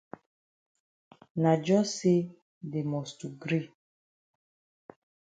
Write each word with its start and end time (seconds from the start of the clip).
Na 1.41 1.51
jus 1.65 1.87
say 1.97 2.19
dey 2.71 2.85
must 2.91 3.13
to 3.19 3.27
gree. 3.41 3.67